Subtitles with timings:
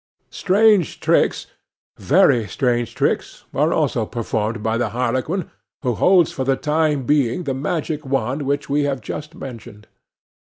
[0.31, 5.51] Strange tricks—very strange tricks—are also performed by the harlequin
[5.83, 9.85] who holds for the time being the magic wand which we have just mentioned.